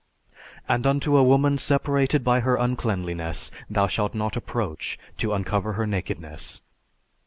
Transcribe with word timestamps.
And 0.67 0.87
unto 0.87 1.15
a 1.15 1.21
woman 1.21 1.59
separated 1.59 2.23
by 2.23 2.39
her 2.39 2.55
uncleanliness 2.55 3.51
thou 3.69 3.85
shalt 3.85 4.15
not 4.15 4.35
approach 4.35 4.97
to 5.17 5.31
uncover 5.31 5.73
her 5.73 5.85
nakedness. 5.85 6.61